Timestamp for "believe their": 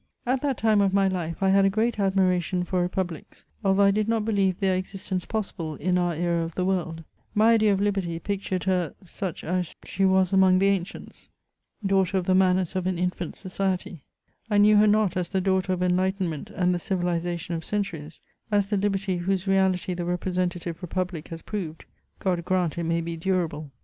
4.25-4.75